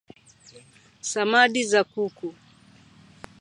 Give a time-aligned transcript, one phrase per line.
[1.01, 2.35] samadi za kuku